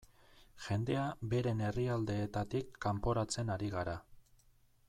Jendea 0.67 1.03
beren 1.33 1.61
herrialdeetatik 1.67 2.75
kanporatzen 2.87 3.57
ari 3.57 3.73
gara. 3.79 3.99